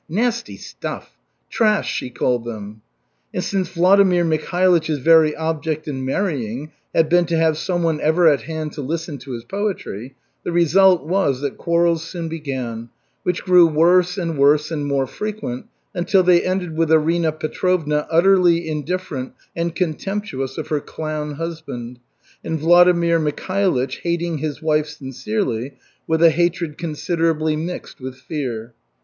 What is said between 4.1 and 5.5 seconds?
Mikhailych's very